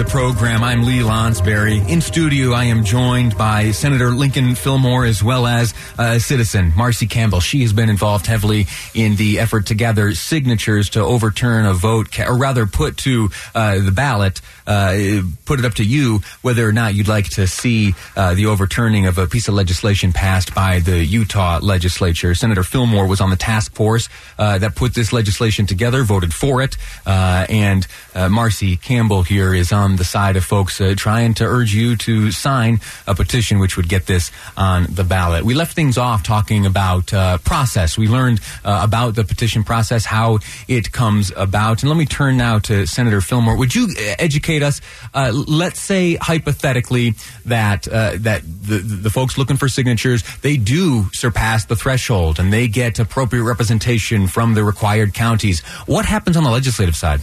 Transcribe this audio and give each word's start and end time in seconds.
the 0.00 0.10
program. 0.10 0.64
I'm 0.64 0.84
Lee 0.84 1.00
Lonsberry. 1.00 1.86
In 1.86 2.00
studio, 2.00 2.52
I 2.52 2.64
am 2.64 2.84
joined 2.84 3.36
by 3.36 3.70
Senator 3.72 4.12
Lincoln 4.12 4.54
Fillmore 4.54 5.04
as 5.04 5.22
well 5.22 5.46
as 5.46 5.74
a 5.98 6.18
citizen, 6.18 6.72
Marcy 6.74 7.06
Campbell. 7.06 7.40
She 7.40 7.60
has 7.60 7.74
been 7.74 7.90
involved 7.90 8.24
heavily 8.24 8.66
in 8.94 9.16
the 9.16 9.40
effort 9.40 9.66
to 9.66 9.74
gather 9.74 10.14
signatures 10.14 10.88
to 10.90 11.00
overturn 11.00 11.66
a 11.66 11.74
vote, 11.74 12.18
or 12.18 12.38
rather 12.38 12.64
put 12.64 12.96
to 12.98 13.28
uh, 13.54 13.78
the 13.80 13.90
ballot, 13.90 14.40
uh, 14.66 15.20
put 15.44 15.58
it 15.58 15.66
up 15.66 15.74
to 15.74 15.84
you 15.84 16.20
whether 16.40 16.66
or 16.66 16.72
not 16.72 16.94
you'd 16.94 17.08
like 17.08 17.28
to 17.30 17.46
see 17.46 17.94
uh, 18.16 18.32
the 18.32 18.46
overturning 18.46 19.04
of 19.06 19.18
a 19.18 19.26
piece 19.26 19.48
of 19.48 19.54
legislation 19.54 20.14
passed 20.14 20.54
by 20.54 20.80
the 20.80 21.04
Utah 21.04 21.58
legislature. 21.60 22.34
Senator 22.34 22.62
Fillmore 22.62 23.06
was 23.06 23.20
on 23.20 23.28
the 23.28 23.36
task 23.36 23.74
force 23.74 24.08
uh, 24.38 24.56
that 24.56 24.76
put 24.76 24.94
this 24.94 25.12
legislation 25.12 25.66
together, 25.66 26.04
voted 26.04 26.32
for 26.32 26.62
it, 26.62 26.78
uh, 27.04 27.44
and 27.50 27.86
Marcy 28.14 28.76
Campbell 28.76 29.22
here 29.22 29.54
is 29.54 29.72
on 29.72 29.89
the 29.96 30.04
side 30.04 30.36
of 30.36 30.44
folks 30.44 30.80
uh, 30.80 30.94
trying 30.96 31.34
to 31.34 31.44
urge 31.44 31.74
you 31.74 31.96
to 31.96 32.30
sign 32.30 32.80
a 33.06 33.14
petition 33.14 33.58
which 33.58 33.76
would 33.76 33.88
get 33.88 34.06
this 34.06 34.30
on 34.56 34.86
the 34.90 35.04
ballot. 35.04 35.44
We 35.44 35.54
left 35.54 35.74
things 35.74 35.98
off 35.98 36.22
talking 36.22 36.66
about 36.66 37.12
uh, 37.12 37.38
process. 37.38 37.98
We 37.98 38.08
learned 38.08 38.40
uh, 38.64 38.80
about 38.82 39.14
the 39.14 39.24
petition 39.24 39.64
process, 39.64 40.04
how 40.04 40.38
it 40.68 40.92
comes 40.92 41.32
about. 41.36 41.82
And 41.82 41.90
let 41.90 41.96
me 41.96 42.06
turn 42.06 42.36
now 42.36 42.58
to 42.60 42.86
Senator 42.86 43.20
Fillmore. 43.20 43.56
Would 43.56 43.74
you 43.74 43.84
uh, 43.84 44.14
educate 44.18 44.62
us? 44.62 44.80
Uh, 45.14 45.32
let's 45.46 45.80
say 45.80 46.16
hypothetically 46.16 47.14
that 47.46 47.82
that 47.82 48.42
the, 48.42 48.78
the 48.78 49.10
folks 49.10 49.38
looking 49.38 49.56
for 49.56 49.68
signatures 49.68 50.22
they 50.42 50.56
do 50.56 51.06
surpass 51.12 51.64
the 51.64 51.76
threshold 51.76 52.38
and 52.38 52.52
they 52.52 52.68
get 52.68 52.98
appropriate 52.98 53.42
representation 53.42 54.26
from 54.26 54.54
the 54.54 54.64
required 54.64 55.14
counties. 55.14 55.60
What 55.86 56.04
happens 56.04 56.36
on 56.36 56.44
the 56.44 56.50
legislative 56.50 56.96
side? 56.96 57.20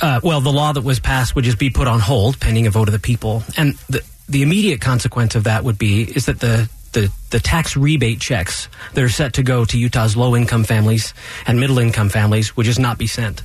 Uh, 0.00 0.20
well, 0.22 0.40
the 0.40 0.52
law 0.52 0.72
that 0.72 0.82
was 0.82 1.00
passed 1.00 1.34
would 1.34 1.44
just 1.44 1.58
be 1.58 1.70
put 1.70 1.88
on 1.88 2.00
hold 2.00 2.38
pending 2.38 2.66
a 2.66 2.70
vote 2.70 2.88
of 2.88 2.92
the 2.92 2.98
people, 2.98 3.42
and 3.56 3.74
the 3.88 4.02
the 4.28 4.42
immediate 4.42 4.80
consequence 4.80 5.34
of 5.34 5.44
that 5.44 5.64
would 5.64 5.78
be 5.78 6.02
is 6.02 6.26
that 6.26 6.40
the 6.40 6.68
the, 6.92 7.12
the 7.30 7.40
tax 7.40 7.76
rebate 7.76 8.18
checks 8.18 8.68
that 8.94 9.04
are 9.04 9.08
set 9.08 9.34
to 9.34 9.42
go 9.42 9.64
to 9.64 9.78
Utah's 9.78 10.16
low 10.16 10.34
income 10.34 10.64
families 10.64 11.12
and 11.46 11.60
middle 11.60 11.78
income 11.78 12.08
families 12.08 12.56
would 12.56 12.64
just 12.64 12.80
not 12.80 12.96
be 12.96 13.06
sent. 13.06 13.42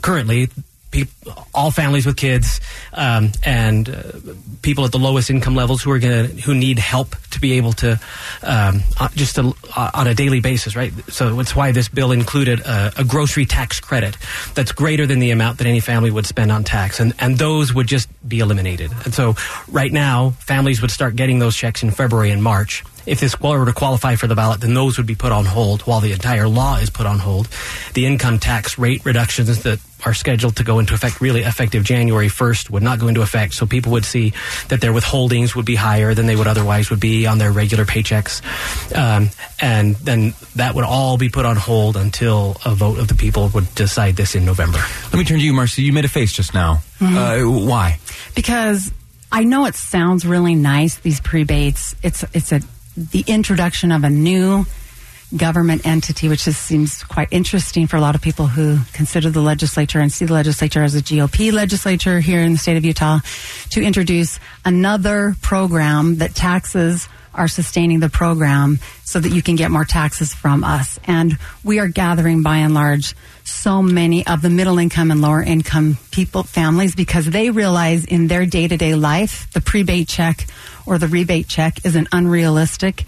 Currently, 0.00 0.48
all 1.54 1.70
families 1.70 2.06
with 2.06 2.16
kids 2.16 2.60
um, 2.94 3.30
and 3.44 3.88
uh, 3.88 4.02
people 4.62 4.84
at 4.84 4.92
the 4.92 4.98
lowest 4.98 5.28
income 5.28 5.54
levels 5.54 5.82
who 5.82 5.90
are 5.90 5.98
going 5.98 6.28
to 6.28 6.40
who 6.42 6.54
need 6.54 6.78
help 6.78 7.14
to 7.30 7.40
be 7.40 7.52
able 7.52 7.72
to 7.72 8.00
um, 8.42 8.82
uh, 8.98 9.08
just 9.14 9.36
to, 9.36 9.54
uh, 9.76 9.90
on 9.92 10.06
a 10.06 10.14
daily 10.14 10.40
basis, 10.40 10.74
right? 10.74 10.92
So 11.08 11.34
that's 11.34 11.54
why 11.54 11.72
this 11.72 11.88
bill 11.88 12.10
included 12.10 12.60
a, 12.60 12.92
a, 12.96 13.04
grocery 13.04 13.44
tax 13.44 13.80
credit 13.80 14.16
that's 14.54 14.72
greater 14.72 15.06
than 15.06 15.18
the 15.18 15.30
amount 15.30 15.58
that 15.58 15.66
any 15.66 15.80
family 15.80 16.10
would 16.10 16.26
spend 16.26 16.50
on 16.50 16.64
tax, 16.64 17.00
and 17.00 17.12
and 17.18 17.36
those 17.36 17.74
would 17.74 17.86
just 17.86 18.08
be 18.26 18.38
eliminated. 18.40 18.90
And 19.04 19.12
so 19.12 19.36
right 19.70 19.92
now, 19.92 20.30
families 20.40 20.80
would 20.80 20.90
start 20.90 21.16
getting 21.16 21.38
those 21.38 21.56
checks 21.56 21.82
in 21.82 21.90
February 21.90 22.30
and 22.30 22.42
March 22.42 22.82
if 23.08 23.20
this 23.20 23.40
were 23.40 23.64
to 23.64 23.72
qualify 23.72 24.14
for 24.16 24.26
the 24.26 24.34
ballot, 24.34 24.60
then 24.60 24.74
those 24.74 24.98
would 24.98 25.06
be 25.06 25.14
put 25.14 25.32
on 25.32 25.44
hold 25.44 25.82
while 25.82 26.00
the 26.00 26.12
entire 26.12 26.48
law 26.48 26.76
is 26.76 26.90
put 26.90 27.06
on 27.06 27.18
hold. 27.18 27.48
The 27.94 28.06
income 28.06 28.38
tax 28.38 28.78
rate 28.78 29.04
reductions 29.04 29.62
that 29.62 29.80
are 30.04 30.14
scheduled 30.14 30.56
to 30.56 30.64
go 30.64 30.78
into 30.78 30.94
effect 30.94 31.20
really 31.20 31.42
effective 31.42 31.82
January 31.82 32.28
1st 32.28 32.70
would 32.70 32.82
not 32.82 32.98
go 32.98 33.08
into 33.08 33.22
effect. 33.22 33.54
So 33.54 33.66
people 33.66 33.92
would 33.92 34.04
see 34.04 34.32
that 34.68 34.80
their 34.80 34.92
withholdings 34.92 35.56
would 35.56 35.64
be 35.64 35.74
higher 35.74 36.14
than 36.14 36.26
they 36.26 36.36
would 36.36 36.46
otherwise 36.46 36.90
would 36.90 37.00
be 37.00 37.26
on 37.26 37.38
their 37.38 37.50
regular 37.50 37.84
paychecks. 37.84 38.42
Um, 38.96 39.30
and 39.60 39.96
then 39.96 40.34
that 40.56 40.74
would 40.74 40.84
all 40.84 41.18
be 41.18 41.28
put 41.28 41.46
on 41.46 41.56
hold 41.56 41.96
until 41.96 42.56
a 42.64 42.74
vote 42.74 42.98
of 42.98 43.08
the 43.08 43.14
people 43.14 43.48
would 43.54 43.74
decide 43.74 44.16
this 44.16 44.34
in 44.34 44.44
November. 44.44 44.78
Let 45.06 45.14
me 45.14 45.24
turn 45.24 45.38
to 45.38 45.44
you, 45.44 45.52
Marcy. 45.52 45.82
You 45.82 45.92
made 45.92 46.04
a 46.04 46.08
face 46.08 46.32
just 46.32 46.54
now. 46.54 46.82
Mm-hmm. 47.00 47.16
Uh, 47.16 47.66
why? 47.66 47.98
Because 48.34 48.92
I 49.32 49.44
know 49.44 49.66
it 49.66 49.74
sounds 49.74 50.24
really 50.24 50.54
nice, 50.54 50.98
these 50.98 51.20
prebates. 51.20 51.96
It's, 52.02 52.24
it's 52.32 52.52
a 52.52 52.60
the 52.98 53.24
introduction 53.26 53.92
of 53.92 54.02
a 54.02 54.10
new 54.10 54.66
government 55.36 55.86
entity, 55.86 56.28
which 56.28 56.44
just 56.44 56.62
seems 56.62 57.04
quite 57.04 57.28
interesting 57.30 57.86
for 57.86 57.96
a 57.96 58.00
lot 58.00 58.14
of 58.14 58.22
people 58.22 58.46
who 58.46 58.78
consider 58.92 59.30
the 59.30 59.40
legislature 59.40 60.00
and 60.00 60.10
see 60.10 60.24
the 60.24 60.32
legislature 60.32 60.82
as 60.82 60.94
a 60.94 61.02
GOP 61.02 61.52
legislature 61.52 62.18
here 62.18 62.40
in 62.40 62.52
the 62.52 62.58
state 62.58 62.76
of 62.76 62.84
Utah, 62.84 63.20
to 63.70 63.82
introduce 63.82 64.40
another 64.64 65.36
program 65.42 66.16
that 66.16 66.34
taxes 66.34 67.08
are 67.34 67.46
sustaining 67.46 68.00
the 68.00 68.08
program 68.08 68.80
so 69.04 69.20
that 69.20 69.28
you 69.30 69.42
can 69.42 69.54
get 69.54 69.70
more 69.70 69.84
taxes 69.84 70.34
from 70.34 70.64
us. 70.64 70.98
And 71.04 71.38
we 71.62 71.78
are 71.78 71.86
gathering 71.86 72.42
by 72.42 72.58
and 72.58 72.74
large 72.74 73.14
so 73.44 73.80
many 73.80 74.26
of 74.26 74.42
the 74.42 74.50
middle 74.50 74.78
income 74.78 75.10
and 75.10 75.22
lower 75.22 75.42
income 75.42 75.98
people, 76.10 76.42
families, 76.42 76.96
because 76.96 77.26
they 77.26 77.50
realize 77.50 78.04
in 78.04 78.26
their 78.26 78.44
day 78.44 78.66
to 78.66 78.76
day 78.76 78.94
life, 78.94 79.50
the 79.52 79.60
prebate 79.60 80.08
check 80.08 80.46
or 80.88 80.98
the 80.98 81.06
rebate 81.06 81.46
check 81.46 81.84
is 81.84 81.94
an 81.94 82.08
unrealistic 82.12 83.04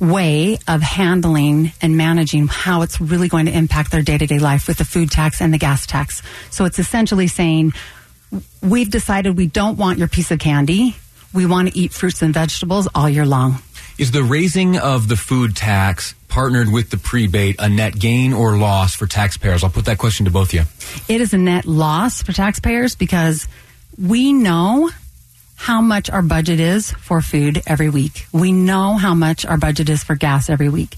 way 0.00 0.58
of 0.68 0.80
handling 0.80 1.72
and 1.82 1.96
managing 1.96 2.46
how 2.46 2.82
it's 2.82 3.00
really 3.00 3.28
going 3.28 3.46
to 3.46 3.52
impact 3.52 3.90
their 3.90 4.02
day 4.02 4.16
to 4.16 4.26
day 4.26 4.38
life 4.38 4.68
with 4.68 4.78
the 4.78 4.84
food 4.84 5.10
tax 5.10 5.40
and 5.40 5.52
the 5.52 5.58
gas 5.58 5.86
tax. 5.86 6.22
So 6.50 6.64
it's 6.64 6.78
essentially 6.78 7.26
saying, 7.26 7.72
we've 8.62 8.90
decided 8.90 9.36
we 9.36 9.48
don't 9.48 9.76
want 9.76 9.98
your 9.98 10.06
piece 10.06 10.30
of 10.30 10.38
candy. 10.38 10.94
We 11.34 11.46
want 11.46 11.68
to 11.68 11.76
eat 11.76 11.92
fruits 11.92 12.22
and 12.22 12.32
vegetables 12.32 12.88
all 12.94 13.08
year 13.08 13.26
long. 13.26 13.56
Is 13.98 14.12
the 14.12 14.22
raising 14.22 14.78
of 14.78 15.08
the 15.08 15.16
food 15.16 15.56
tax 15.56 16.14
partnered 16.28 16.70
with 16.70 16.90
the 16.90 16.98
prebate 16.98 17.56
a 17.58 17.68
net 17.68 17.98
gain 17.98 18.32
or 18.32 18.56
loss 18.56 18.94
for 18.94 19.08
taxpayers? 19.08 19.64
I'll 19.64 19.70
put 19.70 19.86
that 19.86 19.98
question 19.98 20.26
to 20.26 20.30
both 20.30 20.50
of 20.50 20.54
you. 20.54 20.62
It 21.12 21.20
is 21.20 21.34
a 21.34 21.38
net 21.38 21.64
loss 21.64 22.22
for 22.22 22.32
taxpayers 22.32 22.94
because 22.94 23.48
we 24.00 24.32
know 24.32 24.90
how 25.58 25.82
much 25.82 26.08
our 26.08 26.22
budget 26.22 26.60
is 26.60 26.92
for 26.92 27.20
food 27.20 27.60
every 27.66 27.90
week. 27.90 28.26
We 28.32 28.52
know 28.52 28.94
how 28.94 29.12
much 29.14 29.44
our 29.44 29.58
budget 29.58 29.90
is 29.90 30.04
for 30.04 30.14
gas 30.14 30.48
every 30.48 30.68
week. 30.68 30.94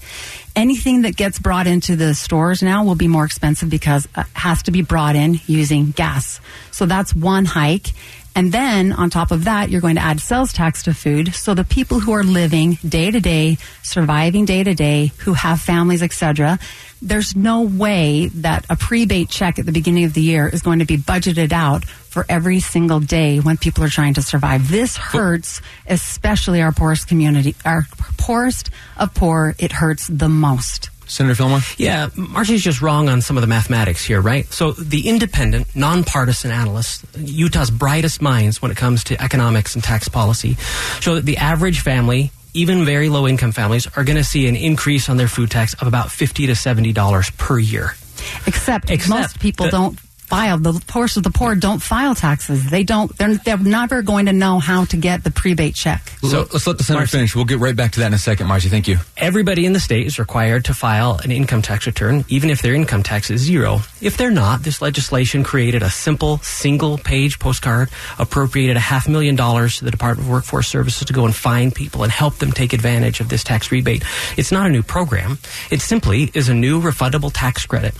Anything 0.55 1.01
that 1.01 1.17
gets 1.17 1.39
brought 1.39 1.65
into 1.65 1.95
the 1.95 2.13
stores 2.13 2.61
now 2.61 2.85
will 2.85 2.95
be 2.95 3.07
more 3.07 3.25
expensive 3.25 3.71
because 3.71 4.07
it 4.15 4.27
has 4.33 4.63
to 4.63 4.71
be 4.71 4.83
brought 4.83 5.15
in 5.15 5.39
using 5.47 5.91
gas. 5.91 6.39
So 6.71 6.85
that's 6.85 7.13
one 7.13 7.45
hike. 7.45 7.87
And 8.35 8.51
then 8.51 8.93
on 8.93 9.09
top 9.09 9.31
of 9.31 9.45
that, 9.45 9.71
you're 9.71 9.81
going 9.81 9.95
to 9.95 10.01
add 10.01 10.21
sales 10.21 10.53
tax 10.53 10.83
to 10.83 10.93
food. 10.93 11.33
So 11.33 11.53
the 11.53 11.63
people 11.63 11.99
who 11.99 12.11
are 12.13 12.23
living 12.23 12.77
day 12.87 13.09
to 13.09 13.19
day, 13.19 13.57
surviving 13.81 14.45
day 14.45 14.63
to 14.63 14.75
day, 14.75 15.11
who 15.17 15.33
have 15.33 15.59
families, 15.59 16.03
etc., 16.03 16.59
there's 17.01 17.35
no 17.35 17.61
way 17.61 18.27
that 18.27 18.65
a 18.69 18.75
prebate 18.75 19.27
check 19.29 19.57
at 19.57 19.65
the 19.65 19.71
beginning 19.71 20.03
of 20.03 20.13
the 20.13 20.21
year 20.21 20.47
is 20.47 20.61
going 20.61 20.79
to 20.79 20.85
be 20.85 20.97
budgeted 20.97 21.51
out 21.51 21.83
for 22.11 22.25
every 22.27 22.59
single 22.59 22.99
day 22.99 23.39
when 23.39 23.57
people 23.57 23.83
are 23.85 23.89
trying 23.89 24.13
to 24.15 24.21
survive. 24.21 24.69
This 24.69 24.97
hurts, 24.97 25.61
especially 25.87 26.61
our 26.61 26.73
poorest 26.73 27.07
community, 27.07 27.55
our 27.65 27.87
poorest 28.17 28.69
of 28.97 29.13
poor. 29.13 29.55
It 29.57 29.71
hurts 29.71 30.07
the 30.07 30.27
most. 30.27 30.89
Senator 31.07 31.35
Fillmore? 31.35 31.59
Yeah, 31.77 32.09
Marcy's 32.15 32.63
just 32.63 32.81
wrong 32.81 33.09
on 33.09 33.21
some 33.21 33.37
of 33.37 33.41
the 33.41 33.47
mathematics 33.47 34.03
here, 34.03 34.21
right? 34.21 34.45
So 34.51 34.71
the 34.71 35.07
independent, 35.07 35.73
nonpartisan 35.75 36.51
analysts, 36.51 37.05
Utah's 37.17 37.71
brightest 37.71 38.21
minds 38.21 38.61
when 38.61 38.71
it 38.71 38.77
comes 38.77 39.05
to 39.05 39.21
economics 39.21 39.75
and 39.75 39.83
tax 39.83 40.07
policy, 40.07 40.55
show 40.99 41.15
that 41.15 41.25
the 41.25 41.37
average 41.37 41.79
family 41.79 42.31
even 42.53 42.83
very 42.83 43.07
low 43.07 43.27
income 43.27 43.53
families 43.53 43.87
are 43.95 44.03
going 44.03 44.17
to 44.17 44.23
see 44.23 44.47
an 44.47 44.57
increase 44.57 45.07
on 45.07 45.15
their 45.15 45.29
food 45.29 45.49
tax 45.49 45.73
of 45.75 45.87
about 45.87 46.11
50 46.11 46.47
to 46.47 46.55
70 46.55 46.91
dollars 46.91 47.29
per 47.31 47.57
year 47.57 47.95
except, 48.45 48.89
except 48.89 49.09
most 49.09 49.39
people 49.39 49.65
the, 49.67 49.71
don't 49.71 49.99
file. 50.31 50.57
The 50.57 50.81
poorest 50.87 51.17
of 51.17 51.23
the 51.23 51.29
poor 51.29 51.55
don't 51.55 51.81
file 51.81 52.15
taxes. 52.15 52.69
They 52.69 52.85
don't. 52.85 53.15
They're, 53.17 53.35
they're 53.35 53.57
never 53.57 54.01
going 54.01 54.27
to 54.27 54.33
know 54.33 54.59
how 54.59 54.85
to 54.85 54.95
get 54.95 55.25
the 55.25 55.29
prebate 55.29 55.75
check. 55.75 56.07
So 56.21 56.47
let's 56.53 56.65
let 56.65 56.77
the 56.77 56.85
senator 56.85 57.01
Marcy, 57.01 57.17
finish. 57.17 57.35
We'll 57.35 57.43
get 57.43 57.59
right 57.59 57.75
back 57.75 57.91
to 57.93 57.99
that 57.99 58.07
in 58.07 58.13
a 58.13 58.17
second, 58.17 58.47
Marcy. 58.47 58.69
Thank 58.69 58.87
you. 58.87 58.97
Everybody 59.17 59.65
in 59.65 59.73
the 59.73 59.81
state 59.81 60.07
is 60.07 60.17
required 60.19 60.63
to 60.65 60.73
file 60.73 61.19
an 61.21 61.31
income 61.31 61.61
tax 61.61 61.85
return, 61.85 62.23
even 62.29 62.49
if 62.49 62.61
their 62.61 62.73
income 62.73 63.03
tax 63.03 63.29
is 63.29 63.41
zero. 63.41 63.81
If 63.99 64.15
they're 64.15 64.31
not, 64.31 64.63
this 64.63 64.81
legislation 64.81 65.43
created 65.43 65.83
a 65.83 65.89
simple 65.89 66.37
single-page 66.37 67.39
postcard, 67.39 67.89
appropriated 68.17 68.77
a 68.77 68.79
half 68.79 69.09
million 69.09 69.35
dollars 69.35 69.79
to 69.79 69.85
the 69.85 69.91
Department 69.91 70.27
of 70.27 70.31
Workforce 70.31 70.69
Services 70.69 71.05
to 71.07 71.13
go 71.13 71.25
and 71.25 71.35
find 71.35 71.75
people 71.75 72.03
and 72.03 72.11
help 72.11 72.35
them 72.35 72.53
take 72.53 72.71
advantage 72.71 73.19
of 73.19 73.27
this 73.27 73.43
tax 73.43 73.69
rebate. 73.69 74.05
It's 74.37 74.51
not 74.51 74.65
a 74.65 74.69
new 74.69 74.83
program. 74.83 75.39
It 75.69 75.81
simply 75.81 76.31
is 76.33 76.47
a 76.47 76.53
new 76.53 76.79
refundable 76.79 77.31
tax 77.33 77.65
credit, 77.65 77.93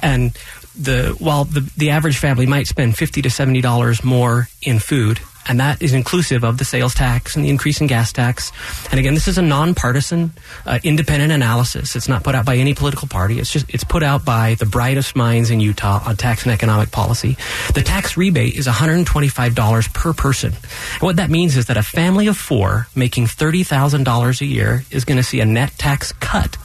and 0.00 0.38
the 0.78 1.14
while 1.18 1.44
the, 1.44 1.60
the 1.76 1.90
average 1.90 2.18
family 2.18 2.46
might 2.46 2.66
spend 2.66 2.96
50 2.96 3.22
to 3.22 3.30
70 3.30 3.60
dollars 3.60 4.02
more 4.04 4.48
in 4.62 4.78
food 4.78 5.20
and 5.48 5.58
that 5.60 5.82
is 5.82 5.92
inclusive 5.92 6.44
of 6.44 6.58
the 6.58 6.64
sales 6.64 6.94
tax 6.94 7.34
and 7.34 7.44
the 7.44 7.50
increase 7.50 7.80
in 7.80 7.86
gas 7.86 8.12
tax. 8.12 8.52
And 8.90 9.00
again, 9.00 9.14
this 9.14 9.26
is 9.26 9.38
a 9.38 9.42
nonpartisan, 9.42 10.32
uh, 10.66 10.78
independent 10.84 11.32
analysis. 11.32 11.96
It's 11.96 12.08
not 12.08 12.22
put 12.22 12.34
out 12.34 12.46
by 12.46 12.56
any 12.56 12.74
political 12.74 13.08
party. 13.08 13.38
It's 13.38 13.52
just 13.52 13.66
it's 13.68 13.84
put 13.84 14.02
out 14.02 14.24
by 14.24 14.54
the 14.54 14.66
brightest 14.66 15.16
minds 15.16 15.50
in 15.50 15.60
Utah 15.60 16.02
on 16.06 16.16
tax 16.16 16.44
and 16.44 16.52
economic 16.52 16.90
policy. 16.92 17.36
The 17.74 17.82
tax 17.82 18.16
rebate 18.16 18.54
is 18.54 18.66
$125 18.66 19.92
per 19.92 20.12
person. 20.12 20.52
And 20.52 21.02
what 21.02 21.16
that 21.16 21.30
means 21.30 21.56
is 21.56 21.66
that 21.66 21.76
a 21.76 21.82
family 21.82 22.28
of 22.28 22.36
four 22.36 22.86
making 22.94 23.26
$30,000 23.26 24.40
a 24.40 24.46
year 24.46 24.84
is 24.90 25.04
going 25.04 25.18
to 25.18 25.24
see 25.24 25.40
a 25.40 25.44
net 25.44 25.72
tax 25.76 26.12
cut 26.12 26.56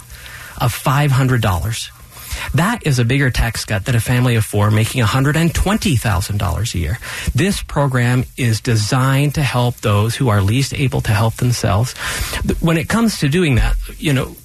of 0.59 0.73
$500. 0.73 1.96
That 2.53 2.85
is 2.85 2.99
a 2.99 3.05
bigger 3.05 3.29
tax 3.29 3.65
cut 3.65 3.85
than 3.85 3.95
a 3.95 3.99
family 3.99 4.35
of 4.35 4.45
four 4.45 4.71
making 4.71 5.03
$120,000 5.03 6.75
a 6.75 6.79
year. 6.79 6.99
This 7.33 7.61
program 7.63 8.25
is 8.37 8.61
designed 8.61 9.35
to 9.35 9.43
help 9.43 9.77
those 9.77 10.15
who 10.15 10.29
are 10.29 10.41
least 10.41 10.73
able 10.73 11.01
to 11.01 11.11
help 11.11 11.35
themselves. 11.35 11.93
When 12.59 12.77
it 12.77 12.89
comes 12.89 13.19
to 13.19 13.29
doing 13.29 13.55
that, 13.55 13.75
you 13.97 14.13
know, 14.13 14.35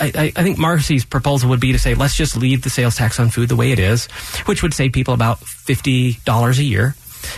I, 0.00 0.32
I, 0.36 0.42
think 0.42 0.58
Marcy's 0.58 1.04
proposal 1.04 1.50
would 1.50 1.60
be 1.60 1.72
to 1.72 1.78
say, 1.78 1.94
let's 1.94 2.16
just 2.16 2.36
leave 2.36 2.62
the 2.62 2.70
sales 2.70 2.96
tax 2.96 3.20
on 3.20 3.30
food 3.30 3.48
the 3.48 3.56
way 3.56 3.72
it 3.72 3.78
is, 3.78 4.06
which 4.46 4.62
would 4.62 4.74
save 4.74 4.92
people 4.92 5.14
about 5.14 5.40
$50 5.40 6.58
a 6.58 6.62
year. 6.62 6.96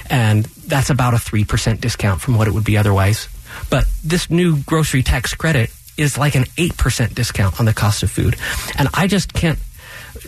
And 0.09 0.45
that's 0.45 0.91
about 0.91 1.15
a 1.15 1.19
3% 1.19 1.81
discount 1.81 2.21
from 2.21 2.37
what 2.37 2.49
it 2.49 2.53
would 2.53 2.65
be 2.65 2.77
otherwise. 2.77 3.29
But 3.71 3.87
this 4.05 4.31
new 4.31 4.59
grocery 4.63 5.03
tax 5.03 5.35
credit 5.35 5.71
is 5.97 6.17
like 6.17 6.35
an 6.35 6.45
8% 6.45 7.15
discount 7.15 7.59
on 7.59 7.67
the 7.67 7.75
cost 7.75 8.03
of 8.03 8.11
food. 8.11 8.37
And 8.79 8.89
I 8.95 9.07
just 9.07 9.33
can't, 9.33 9.59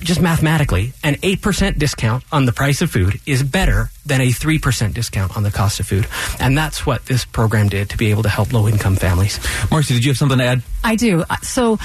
just 0.01 0.21
mathematically, 0.21 0.93
an 1.03 1.15
8% 1.17 1.79
discount 1.79 2.25
on 2.33 2.47
the 2.47 2.53
price 2.53 2.83
of 2.83 2.91
food 2.91 3.21
is 3.27 3.43
better 3.43 3.91
than 4.07 4.21
a 4.21 4.29
3% 4.29 4.95
discount 4.95 5.37
on 5.37 5.43
the 5.43 5.51
cost 5.51 5.81
of 5.81 5.87
food. 5.87 6.07
And 6.39 6.57
that's 6.57 6.85
what 6.87 7.07
this 7.07 7.25
program 7.25 7.69
did 7.69 7.91
to 7.91 7.97
be 7.97 8.11
able 8.11 8.23
to 8.25 8.29
help 8.29 8.53
low 8.53 8.67
income 8.69 8.97
families. 8.97 9.39
Marcy, 9.71 9.95
did 9.95 10.05
you 10.05 10.11
have 10.11 10.19
something 10.19 10.39
to 10.39 10.45
add? 10.45 10.63
I 10.83 10.97
do. 10.97 11.23
Uh, 11.29 11.37
so 11.43 11.79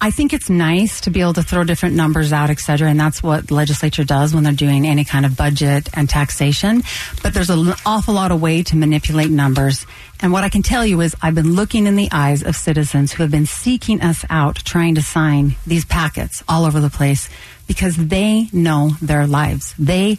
I 0.00 0.12
think 0.12 0.32
it's 0.32 0.48
nice 0.48 1.00
to 1.02 1.10
be 1.10 1.20
able 1.22 1.32
to 1.32 1.42
throw 1.42 1.64
different 1.64 1.96
numbers 1.96 2.32
out, 2.32 2.50
et 2.50 2.60
cetera, 2.60 2.88
and 2.88 3.00
that's 3.00 3.20
what 3.20 3.50
legislature 3.50 4.04
does 4.04 4.32
when 4.32 4.44
they're 4.44 4.52
doing 4.52 4.86
any 4.86 5.04
kind 5.04 5.26
of 5.26 5.36
budget 5.36 5.88
and 5.92 6.08
taxation. 6.08 6.84
But 7.20 7.34
there's 7.34 7.50
an 7.50 7.74
awful 7.84 8.14
lot 8.14 8.30
of 8.30 8.40
way 8.40 8.62
to 8.62 8.76
manipulate 8.76 9.28
numbers. 9.28 9.86
And 10.20 10.32
what 10.32 10.44
I 10.44 10.50
can 10.50 10.62
tell 10.62 10.86
you 10.86 11.00
is 11.00 11.16
I've 11.20 11.34
been 11.34 11.54
looking 11.54 11.88
in 11.88 11.96
the 11.96 12.08
eyes 12.12 12.44
of 12.44 12.54
citizens 12.54 13.12
who 13.12 13.24
have 13.24 13.32
been 13.32 13.46
seeking 13.46 14.00
us 14.00 14.24
out, 14.30 14.56
trying 14.56 14.94
to 14.94 15.02
sign 15.02 15.56
these 15.66 15.84
packets 15.84 16.44
all 16.48 16.64
over 16.64 16.78
the 16.78 16.90
place 16.90 17.28
because 17.66 17.96
they 17.96 18.48
know 18.52 18.90
their 19.02 19.26
lives. 19.26 19.74
They 19.80 20.18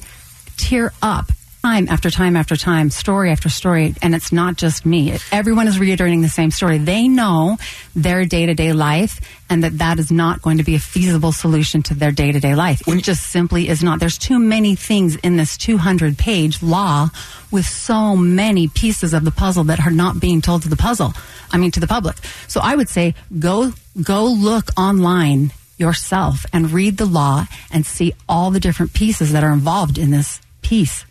tear 0.57 0.91
up 1.01 1.31
time 1.61 1.87
after 1.89 2.09
time 2.09 2.35
after 2.35 2.55
time, 2.55 2.89
story 2.89 3.31
after 3.31 3.49
story, 3.49 3.93
and 4.01 4.15
it's 4.15 4.31
not 4.31 4.55
just 4.55 4.85
me. 4.85 5.17
Everyone 5.31 5.67
is 5.67 5.79
reiterating 5.79 6.21
the 6.21 6.29
same 6.29 6.51
story. 6.51 6.77
They 6.77 7.07
know 7.07 7.57
their 7.95 8.25
day 8.25 8.45
to 8.45 8.53
day 8.53 8.73
life 8.73 9.19
and 9.49 9.63
that 9.63 9.77
that 9.79 9.99
is 9.99 10.11
not 10.11 10.41
going 10.41 10.59
to 10.59 10.63
be 10.63 10.75
a 10.75 10.79
feasible 10.79 11.31
solution 11.31 11.83
to 11.83 11.93
their 11.93 12.11
day 12.11 12.31
to 12.31 12.39
day 12.39 12.55
life. 12.55 12.81
It 12.87 13.03
just 13.03 13.23
simply 13.29 13.67
is 13.67 13.83
not. 13.83 13.99
There's 13.99 14.17
too 14.17 14.39
many 14.39 14.75
things 14.75 15.15
in 15.17 15.37
this 15.37 15.57
200 15.57 16.17
page 16.17 16.63
law 16.63 17.09
with 17.51 17.65
so 17.65 18.15
many 18.15 18.67
pieces 18.67 19.13
of 19.13 19.25
the 19.25 19.31
puzzle 19.31 19.65
that 19.65 19.85
are 19.85 19.91
not 19.91 20.19
being 20.19 20.41
told 20.41 20.63
to 20.63 20.69
the 20.69 20.77
puzzle. 20.77 21.13
I 21.51 21.57
mean, 21.57 21.71
to 21.71 21.79
the 21.79 21.87
public. 21.87 22.17
So 22.47 22.61
I 22.61 22.75
would 22.75 22.89
say 22.89 23.15
go, 23.37 23.73
go 24.01 24.25
look 24.25 24.69
online 24.77 25.51
yourself 25.77 26.45
and 26.53 26.71
read 26.71 26.97
the 26.97 27.05
law 27.05 27.45
and 27.71 27.85
see 27.85 28.13
all 28.27 28.51
the 28.51 28.59
different 28.59 28.93
pieces 28.93 29.31
that 29.31 29.43
are 29.43 29.53
involved 29.53 29.97
in 29.97 30.11
this 30.11 30.41
piece 30.61 31.05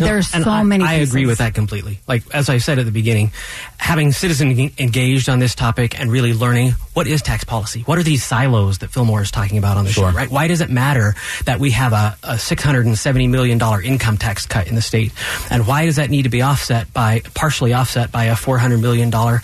no, 0.00 0.06
There's 0.06 0.28
so 0.28 0.48
I, 0.48 0.62
many. 0.62 0.84
I 0.84 0.94
agree 0.94 1.26
with 1.26 1.38
that 1.38 1.54
completely. 1.54 2.00
Like 2.08 2.22
as 2.34 2.48
I 2.48 2.58
said 2.58 2.78
at 2.78 2.86
the 2.86 2.92
beginning, 2.92 3.32
having 3.78 4.12
citizens 4.12 4.58
engaged 4.78 5.28
on 5.28 5.38
this 5.38 5.54
topic 5.54 5.98
and 5.98 6.10
really 6.10 6.32
learning 6.32 6.72
what 6.94 7.06
is 7.06 7.22
tax 7.22 7.44
policy, 7.44 7.82
what 7.82 7.98
are 7.98 8.02
these 8.02 8.24
silos 8.24 8.78
that 8.78 8.90
Fillmore 8.90 9.22
is 9.22 9.30
talking 9.30 9.58
about 9.58 9.76
on 9.76 9.84
the 9.84 9.92
sure. 9.92 10.10
show, 10.10 10.16
right? 10.16 10.30
Why 10.30 10.48
does 10.48 10.60
it 10.60 10.70
matter 10.70 11.14
that 11.44 11.60
we 11.60 11.70
have 11.70 11.92
a, 11.92 12.16
a 12.22 12.38
six 12.38 12.62
hundred 12.62 12.86
and 12.86 12.98
seventy 12.98 13.26
million 13.26 13.58
dollar 13.58 13.80
income 13.82 14.16
tax 14.16 14.46
cut 14.46 14.68
in 14.68 14.74
the 14.74 14.82
state, 14.82 15.12
and 15.50 15.66
why 15.66 15.86
does 15.86 15.96
that 15.96 16.10
need 16.10 16.22
to 16.22 16.28
be 16.28 16.42
offset 16.42 16.92
by 16.92 17.20
partially 17.34 17.72
offset 17.72 18.10
by 18.12 18.24
a 18.24 18.36
four 18.36 18.58
hundred 18.58 18.80
million 18.80 19.10
dollar 19.10 19.40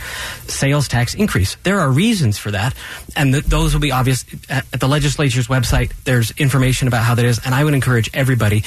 sales 0.47 0.89
tax 0.89 1.15
increase? 1.15 1.57
There 1.63 1.81
are 1.81 1.91
reasons 1.91 2.39
for 2.39 2.51
that, 2.51 2.75
and 3.17 3.33
th- 3.33 3.45
those 3.45 3.73
will 3.73 3.81
be 3.81 3.93
obvious 3.93 4.25
at, 4.49 4.67
at 4.73 4.81
the 4.81 4.89
legislature's 4.89 5.49
website. 5.49 5.93
There's 6.05 6.31
information 6.33 6.89
about 6.89 7.05
how 7.05 7.15
that 7.15 7.25
is, 7.25 7.41
and 7.45 7.55
I 7.55 7.65
would 7.65 7.75
encourage 7.75 8.11
everybody 8.15 8.65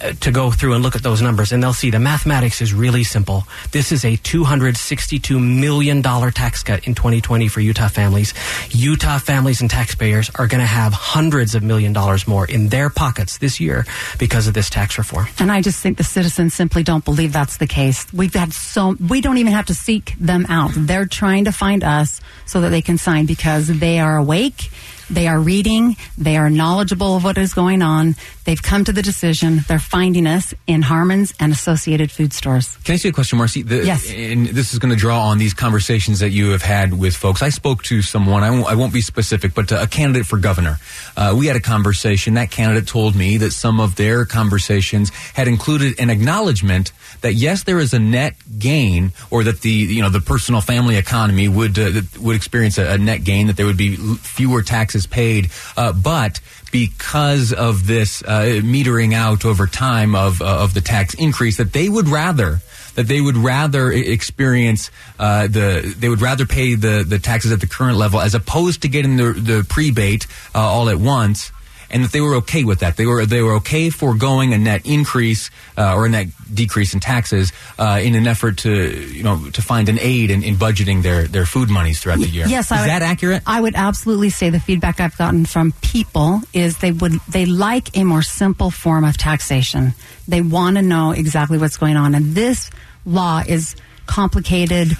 uh, 0.00 0.12
to 0.20 0.30
go 0.30 0.50
through 0.50 0.74
and 0.74 0.82
look 0.82 0.96
at 0.96 1.02
those 1.02 1.20
numbers, 1.20 1.29
and 1.52 1.62
they'll 1.62 1.72
see 1.72 1.90
the 1.90 1.98
mathematics 1.98 2.60
is 2.60 2.74
really 2.74 3.04
simple. 3.04 3.44
This 3.70 3.92
is 3.92 4.04
a 4.04 4.16
$262 4.16 5.60
million 5.60 6.02
tax 6.02 6.62
cut 6.62 6.86
in 6.86 6.94
2020 6.94 7.48
for 7.48 7.60
Utah 7.60 7.88
families. 7.88 8.34
Utah 8.70 9.18
families 9.18 9.60
and 9.60 9.70
taxpayers 9.70 10.30
are 10.34 10.46
going 10.46 10.60
to 10.60 10.66
have 10.66 10.92
hundreds 10.92 11.54
of 11.54 11.62
million 11.62 11.92
dollars 11.92 12.26
more 12.26 12.46
in 12.46 12.68
their 12.68 12.90
pockets 12.90 13.38
this 13.38 13.60
year 13.60 13.86
because 14.18 14.48
of 14.48 14.54
this 14.54 14.68
tax 14.68 14.98
reform. 14.98 15.26
And 15.38 15.52
I 15.52 15.62
just 15.62 15.80
think 15.80 15.96
the 15.96 16.04
citizens 16.04 16.54
simply 16.54 16.82
don't 16.82 17.04
believe 17.04 17.32
that's 17.32 17.58
the 17.58 17.66
case. 17.66 18.12
We've 18.12 18.34
had 18.34 18.52
so, 18.52 18.96
we 19.08 19.20
don't 19.20 19.38
even 19.38 19.52
have 19.52 19.66
to 19.66 19.74
seek 19.74 20.14
them 20.18 20.46
out. 20.48 20.72
They're 20.74 21.06
trying 21.06 21.44
to 21.44 21.52
find 21.52 21.84
us 21.84 22.20
so 22.46 22.60
that 22.62 22.70
they 22.70 22.82
can 22.82 22.98
sign 22.98 23.26
because 23.26 23.68
they 23.68 24.00
are 24.00 24.16
awake 24.16 24.70
they 25.10 25.26
are 25.26 25.40
reading. 25.40 25.96
They 26.16 26.36
are 26.36 26.48
knowledgeable 26.48 27.16
of 27.16 27.24
what 27.24 27.36
is 27.36 27.52
going 27.52 27.82
on. 27.82 28.14
They've 28.44 28.62
come 28.62 28.84
to 28.84 28.92
the 28.92 29.02
decision. 29.02 29.60
They're 29.68 29.78
finding 29.78 30.26
us 30.26 30.54
in 30.66 30.82
Harmon's 30.82 31.34
and 31.40 31.52
associated 31.52 32.10
food 32.10 32.32
stores. 32.32 32.76
Can 32.84 32.92
I 32.92 32.94
ask 32.94 33.04
you 33.04 33.10
a 33.10 33.12
question, 33.12 33.38
Marcy? 33.38 33.62
The, 33.62 33.84
yes. 33.84 34.10
And 34.10 34.46
this 34.46 34.72
is 34.72 34.78
going 34.78 34.90
to 34.90 34.98
draw 34.98 35.28
on 35.28 35.38
these 35.38 35.54
conversations 35.54 36.20
that 36.20 36.30
you 36.30 36.50
have 36.50 36.62
had 36.62 36.98
with 36.98 37.16
folks. 37.16 37.42
I 37.42 37.50
spoke 37.50 37.82
to 37.84 38.02
someone, 38.02 38.42
I 38.42 38.50
won't, 38.50 38.66
I 38.66 38.74
won't 38.74 38.92
be 38.92 39.00
specific, 39.00 39.54
but 39.54 39.70
a 39.72 39.86
candidate 39.86 40.26
for 40.26 40.38
governor. 40.38 40.78
Uh, 41.16 41.34
we 41.36 41.46
had 41.46 41.56
a 41.56 41.60
conversation. 41.60 42.34
That 42.34 42.50
candidate 42.50 42.88
told 42.88 43.14
me 43.14 43.36
that 43.38 43.50
some 43.52 43.80
of 43.80 43.96
their 43.96 44.24
conversations 44.24 45.10
had 45.10 45.48
included 45.48 45.98
an 45.98 46.10
acknowledgement 46.10 46.92
that 47.20 47.34
yes, 47.34 47.64
there 47.64 47.78
is 47.78 47.92
a 47.92 47.98
net 47.98 48.36
gain, 48.60 49.12
or 49.30 49.42
that 49.44 49.62
the 49.62 49.70
you 49.70 50.02
know 50.02 50.10
the 50.10 50.20
personal 50.20 50.60
family 50.60 50.96
economy 50.96 51.48
would 51.48 51.78
uh, 51.78 52.02
would 52.20 52.36
experience 52.36 52.78
a, 52.78 52.92
a, 52.92 52.98
net 52.98 53.24
gain, 53.24 53.48
that 53.48 53.56
there 53.56 53.66
would 53.66 53.76
be 53.76 53.96
fewer 53.96 54.62
taxes 54.62 55.06
paid, 55.06 55.50
uh, 55.76 55.92
but 55.92 56.40
because 56.70 57.52
of 57.52 57.86
this 57.86 58.22
uh, 58.22 58.60
metering 58.62 59.14
out 59.14 59.44
over 59.44 59.66
time 59.66 60.14
of 60.14 60.40
uh, 60.40 60.62
of 60.62 60.74
the 60.74 60.80
tax 60.80 61.14
increase, 61.14 61.56
that 61.56 61.72
they 61.72 61.88
would 61.88 62.08
rather 62.08 62.60
that 62.94 63.06
they 63.08 63.20
would 63.20 63.36
rather 63.36 63.90
experience 63.90 64.90
uh, 65.18 65.46
the 65.46 65.94
they 65.98 66.08
would 66.08 66.20
rather 66.20 66.46
pay 66.46 66.74
the 66.74 67.04
the 67.06 67.18
taxes 67.18 67.52
at 67.52 67.60
the 67.60 67.66
current 67.66 67.96
level 67.96 68.20
as 68.20 68.34
opposed 68.34 68.82
to 68.82 68.88
getting 68.88 69.16
the 69.16 69.32
the 69.32 69.66
prebate 69.68 70.26
uh, 70.54 70.58
all 70.58 70.88
at 70.88 70.98
once 70.98 71.52
and 71.90 72.04
that 72.04 72.12
they 72.12 72.20
were 72.20 72.36
okay 72.36 72.64
with 72.64 72.80
that. 72.80 72.96
They 72.96 73.06
were 73.06 73.26
they 73.26 73.42
were 73.42 73.54
okay 73.56 73.90
foregoing 73.90 74.52
a 74.54 74.58
net 74.58 74.82
increase 74.84 75.50
uh, 75.76 75.94
or 75.94 76.06
a 76.06 76.08
net 76.08 76.28
decrease 76.52 76.94
in 76.94 77.00
taxes 77.00 77.52
uh, 77.78 78.00
in 78.02 78.14
an 78.14 78.26
effort 78.26 78.58
to 78.58 78.72
you 79.12 79.22
know 79.22 79.50
to 79.50 79.62
find 79.62 79.88
an 79.88 79.98
aid 80.00 80.30
in, 80.30 80.42
in 80.42 80.56
budgeting 80.56 81.02
their 81.02 81.24
their 81.24 81.46
food 81.46 81.70
monies 81.70 82.00
throughout 82.00 82.18
the 82.18 82.28
year. 82.28 82.46
Yes, 82.46 82.66
is 82.66 82.78
would, 82.78 82.88
that 82.88 83.02
accurate? 83.02 83.42
I 83.46 83.60
would 83.60 83.74
absolutely 83.74 84.30
say 84.30 84.50
the 84.50 84.60
feedback 84.60 85.00
I've 85.00 85.16
gotten 85.16 85.46
from 85.46 85.72
people 85.82 86.40
is 86.52 86.78
they 86.78 86.92
would 86.92 87.12
they 87.28 87.46
like 87.46 87.96
a 87.96 88.04
more 88.04 88.22
simple 88.22 88.70
form 88.70 89.04
of 89.04 89.16
taxation. 89.16 89.94
They 90.28 90.40
want 90.42 90.76
to 90.76 90.82
know 90.82 91.10
exactly 91.12 91.58
what's 91.58 91.76
going 91.76 91.96
on, 91.96 92.14
and 92.14 92.34
this 92.34 92.70
law 93.04 93.42
is 93.46 93.74
complicated, 94.06 94.96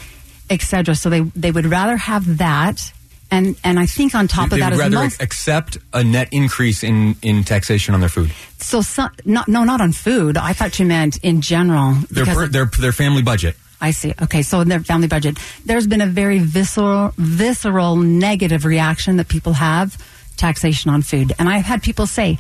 etc. 0.49 0.95
So 0.95 1.11
they 1.11 1.21
they 1.21 1.51
would 1.51 1.67
rather 1.67 1.97
have 1.97 2.39
that 2.39 2.93
and 3.31 3.57
and 3.63 3.79
I 3.79 3.87
think 3.87 4.15
on 4.15 4.29
top 4.29 4.51
they, 4.51 4.57
of 4.57 4.61
that, 4.61 4.73
would 4.73 4.79
rather 4.79 4.97
most, 4.97 5.23
accept 5.23 5.79
a 5.93 6.03
net 6.03 6.29
increase 6.33 6.83
in 6.83 7.17
in 7.23 7.45
taxation 7.45 7.95
on 7.95 8.01
their 8.01 8.09
food. 8.09 8.33
So, 8.59 8.83
some, 8.83 9.11
not 9.25 9.49
no, 9.49 9.65
not 9.65 9.81
on 9.81 9.93
food. 9.93 10.37
I 10.37 10.53
thought 10.53 10.79
you 10.79 10.87
meant 10.87 11.19
in 11.19 11.41
general. 11.41 11.95
Their 12.11 12.27
per, 12.27 12.49
their 12.49 12.67
their 12.67 12.93
family 12.93 13.23
budget. 13.23 13.57
I 13.81 13.93
see. 13.93 14.15
Okay, 14.21 14.43
so 14.43 14.61
in 14.61 14.69
their 14.69 14.81
family 14.81 15.09
budget, 15.09 15.39
there's 15.65 15.87
been 15.87 16.03
a 16.03 16.07
very 16.07 16.39
visceral, 16.39 17.15
visceral 17.17 17.97
negative 17.97 18.65
reaction 18.65 19.17
that 19.17 19.29
people 19.29 19.55
have 19.55 19.97
taxation 20.37 20.91
on 20.91 21.03
food, 21.03 21.33
and 21.39 21.49
I've 21.49 21.65
had 21.65 21.83
people 21.83 22.07
say. 22.07 22.39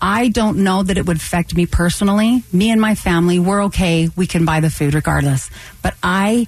I 0.00 0.28
don't 0.28 0.58
know 0.58 0.84
that 0.84 0.96
it 0.96 1.06
would 1.06 1.16
affect 1.16 1.56
me 1.56 1.66
personally. 1.66 2.44
Me 2.52 2.70
and 2.70 2.80
my 2.80 2.94
family, 2.94 3.40
we're 3.40 3.64
okay. 3.64 4.08
We 4.14 4.28
can 4.28 4.44
buy 4.44 4.60
the 4.60 4.70
food 4.70 4.94
regardless. 4.94 5.50
But 5.82 5.96
I 6.04 6.46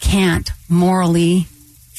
can't 0.00 0.50
morally 0.68 1.46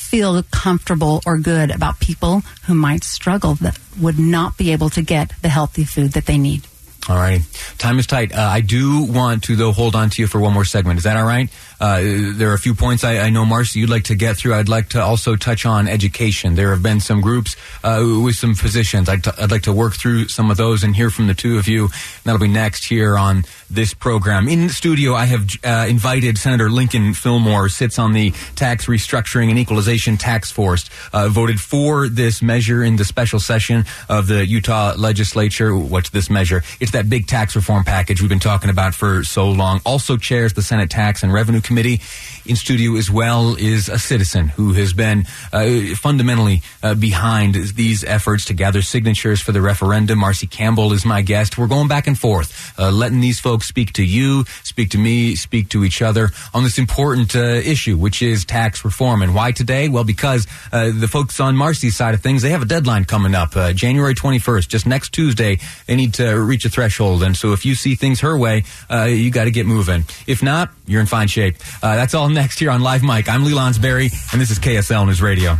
feel 0.01 0.41
comfortable 0.51 1.21
or 1.25 1.37
good 1.37 1.71
about 1.71 1.99
people 1.99 2.41
who 2.67 2.73
might 2.73 3.03
struggle 3.03 3.55
that 3.55 3.77
would 3.99 4.19
not 4.19 4.57
be 4.57 4.71
able 4.71 4.89
to 4.91 5.01
get 5.01 5.31
the 5.41 5.49
healthy 5.49 5.85
food 5.85 6.11
that 6.13 6.25
they 6.25 6.37
need. 6.37 6.65
All 7.09 7.15
right. 7.15 7.41
Time 7.79 7.97
is 7.97 8.05
tight. 8.05 8.31
Uh, 8.31 8.41
I 8.41 8.61
do 8.61 9.03
want 9.05 9.43
to, 9.45 9.55
though, 9.55 9.71
hold 9.71 9.95
on 9.95 10.11
to 10.11 10.21
you 10.21 10.27
for 10.27 10.39
one 10.39 10.53
more 10.53 10.65
segment. 10.65 10.99
Is 10.99 11.05
that 11.05 11.17
all 11.17 11.25
right? 11.25 11.49
Uh, 11.79 11.99
there 12.35 12.51
are 12.51 12.53
a 12.53 12.59
few 12.59 12.75
points 12.75 13.03
I, 13.03 13.17
I, 13.17 13.29
know, 13.31 13.43
Marcy, 13.43 13.79
you'd 13.79 13.89
like 13.89 14.03
to 14.05 14.15
get 14.15 14.37
through. 14.37 14.53
I'd 14.53 14.69
like 14.69 14.89
to 14.89 15.01
also 15.01 15.35
touch 15.35 15.65
on 15.65 15.87
education. 15.87 16.53
There 16.53 16.69
have 16.69 16.83
been 16.83 16.99
some 16.99 17.19
groups 17.19 17.55
uh, 17.83 18.05
with 18.23 18.35
some 18.35 18.53
physicians. 18.53 19.09
I'd, 19.09 19.23
t- 19.23 19.31
I'd 19.35 19.49
like 19.49 19.63
to 19.63 19.73
work 19.73 19.95
through 19.95 20.27
some 20.27 20.51
of 20.51 20.57
those 20.57 20.83
and 20.83 20.95
hear 20.95 21.09
from 21.09 21.25
the 21.25 21.33
two 21.33 21.57
of 21.57 21.67
you. 21.67 21.89
That'll 22.23 22.39
be 22.39 22.47
next 22.47 22.85
here 22.85 23.17
on 23.17 23.45
this 23.73 23.93
program. 23.93 24.47
In 24.47 24.67
the 24.67 24.73
studio, 24.73 25.13
I 25.13 25.25
have 25.25 25.47
uh, 25.63 25.85
invited 25.89 26.37
Senator 26.37 26.69
Lincoln 26.69 27.13
Fillmore, 27.13 27.69
sits 27.69 27.97
on 27.97 28.13
the 28.13 28.31
Tax 28.55 28.85
Restructuring 28.87 29.49
and 29.49 29.57
Equalization 29.57 30.17
Task 30.17 30.53
Force, 30.53 30.89
uh, 31.13 31.29
voted 31.29 31.59
for 31.59 32.09
this 32.09 32.41
measure 32.41 32.83
in 32.83 32.97
the 32.97 33.05
special 33.05 33.39
session 33.39 33.85
of 34.09 34.27
the 34.27 34.45
Utah 34.45 34.93
legislature. 34.97 35.75
What's 35.75 36.09
this 36.09 36.29
measure? 36.29 36.63
It's 36.79 36.91
that 36.91 37.09
big 37.09 37.27
tax 37.27 37.55
reform 37.55 37.83
package 37.83 38.21
we've 38.21 38.29
been 38.29 38.39
talking 38.39 38.69
about 38.69 38.93
for 38.93 39.23
so 39.23 39.49
long. 39.49 39.81
Also 39.85 40.17
chairs 40.17 40.53
the 40.53 40.61
Senate 40.61 40.89
Tax 40.89 41.23
and 41.23 41.31
Revenue 41.31 41.61
Committee. 41.61 42.01
In 42.45 42.55
studio 42.55 42.95
as 42.95 43.09
well 43.09 43.55
is 43.55 43.87
a 43.87 43.99
citizen 43.99 44.47
who 44.47 44.73
has 44.73 44.93
been 44.93 45.25
uh, 45.53 45.95
fundamentally 45.95 46.61
uh, 46.81 46.95
behind 46.95 47.55
these 47.55 48.03
efforts 48.03 48.45
to 48.45 48.53
gather 48.53 48.81
signatures 48.81 49.39
for 49.39 49.51
the 49.51 49.61
referendum. 49.61 50.19
Marcy 50.19 50.47
Campbell 50.47 50.91
is 50.91 51.05
my 51.05 51.21
guest. 51.21 51.57
We're 51.57 51.67
going 51.67 51.87
back 51.87 52.07
and 52.07 52.17
forth, 52.17 52.73
uh, 52.79 52.91
letting 52.91 53.21
these 53.21 53.39
folks 53.39 53.60
speak 53.63 53.93
to 53.93 54.03
you, 54.03 54.45
speak 54.63 54.91
to 54.91 54.97
me, 54.97 55.35
speak 55.35 55.69
to 55.69 55.83
each 55.83 56.01
other 56.01 56.29
on 56.53 56.63
this 56.63 56.77
important 56.77 57.35
uh, 57.35 57.39
issue, 57.39 57.97
which 57.97 58.21
is 58.21 58.45
tax 58.45 58.83
reform. 58.85 59.21
And 59.21 59.33
why 59.33 59.51
today? 59.51 59.89
Well, 59.89 60.03
because 60.03 60.47
uh, 60.71 60.91
the 60.93 61.07
folks 61.07 61.39
on 61.39 61.55
Marcy's 61.55 61.95
side 61.95 62.13
of 62.13 62.21
things, 62.21 62.41
they 62.41 62.49
have 62.49 62.61
a 62.61 62.65
deadline 62.65 63.05
coming 63.05 63.35
up, 63.35 63.55
uh, 63.55 63.73
January 63.73 64.15
21st, 64.15 64.67
just 64.67 64.85
next 64.85 65.13
Tuesday. 65.13 65.59
They 65.87 65.95
need 65.95 66.13
to 66.15 66.33
reach 66.33 66.65
a 66.65 66.69
threshold. 66.69 67.23
And 67.23 67.35
so 67.35 67.53
if 67.53 67.65
you 67.65 67.75
see 67.75 67.95
things 67.95 68.21
her 68.21 68.37
way, 68.37 68.63
you 68.89 69.31
got 69.31 69.45
to 69.45 69.51
get 69.51 69.65
moving. 69.65 70.05
If 70.27 70.43
not, 70.43 70.71
you're 70.87 71.01
in 71.01 71.07
fine 71.07 71.27
shape. 71.27 71.57
that's 71.81 72.13
all 72.13 72.29
next 72.29 72.59
here 72.59 72.71
on 72.71 72.81
Live 72.81 73.03
Mic. 73.03 73.29
I'm 73.29 73.43
Lee 73.43 73.53
Lonsberry, 73.53 74.11
and 74.31 74.41
this 74.41 74.51
is 74.51 74.59
KSL 74.59 75.05
News 75.05 75.21
Radio. 75.21 75.57